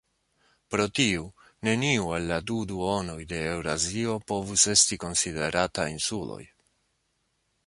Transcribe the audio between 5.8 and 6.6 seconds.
insuloj.